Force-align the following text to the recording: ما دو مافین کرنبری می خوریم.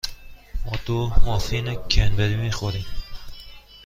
ما 0.65 0.71
دو 0.85 1.11
مافین 1.25 1.75
کرنبری 1.87 2.35
می 2.35 2.51
خوریم. 2.51 2.85